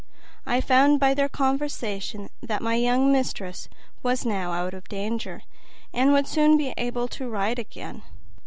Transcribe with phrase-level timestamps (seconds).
[0.47, 3.69] I found by their conversation that my young mistress
[4.01, 5.43] was now out of danger,
[5.93, 8.01] and would soon be able to ride again.